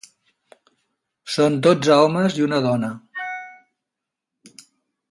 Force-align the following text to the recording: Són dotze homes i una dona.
Són 1.35 1.59
dotze 1.67 1.99
homes 2.05 2.41
i 2.41 2.47
una 2.49 2.63
dona. 2.67 2.91